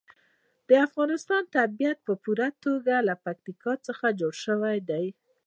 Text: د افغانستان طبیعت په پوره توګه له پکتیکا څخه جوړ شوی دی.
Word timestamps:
د 0.69 0.71
افغانستان 0.87 1.43
طبیعت 1.57 1.97
په 2.07 2.13
پوره 2.23 2.47
توګه 2.63 2.95
له 3.07 3.15
پکتیکا 3.25 3.73
څخه 3.87 4.05
جوړ 4.19 4.33
شوی 4.45 4.77
دی. 4.89 5.05